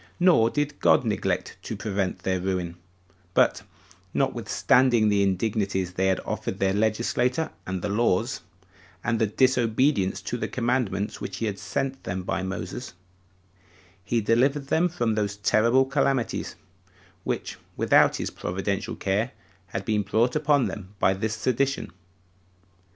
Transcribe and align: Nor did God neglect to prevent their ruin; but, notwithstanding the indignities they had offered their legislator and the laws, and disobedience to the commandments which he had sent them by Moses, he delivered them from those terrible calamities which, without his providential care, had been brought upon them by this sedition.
Nor 0.19 0.49
did 0.49 0.79
God 0.79 1.05
neglect 1.05 1.57
to 1.61 1.75
prevent 1.75 2.23
their 2.23 2.39
ruin; 2.41 2.75
but, 3.35 3.61
notwithstanding 4.15 5.09
the 5.09 5.21
indignities 5.21 5.93
they 5.93 6.07
had 6.07 6.19
offered 6.21 6.57
their 6.57 6.73
legislator 6.73 7.51
and 7.67 7.83
the 7.83 7.87
laws, 7.87 8.41
and 9.03 9.19
disobedience 9.37 10.19
to 10.23 10.37
the 10.37 10.47
commandments 10.47 11.21
which 11.21 11.37
he 11.37 11.45
had 11.45 11.59
sent 11.59 12.03
them 12.03 12.23
by 12.23 12.41
Moses, 12.41 12.95
he 14.03 14.21
delivered 14.21 14.69
them 14.69 14.89
from 14.89 15.13
those 15.13 15.37
terrible 15.37 15.85
calamities 15.85 16.55
which, 17.23 17.57
without 17.77 18.15
his 18.15 18.31
providential 18.31 18.95
care, 18.95 19.33
had 19.67 19.85
been 19.85 20.01
brought 20.01 20.35
upon 20.35 20.65
them 20.65 20.95
by 20.97 21.13
this 21.13 21.35
sedition. 21.35 21.91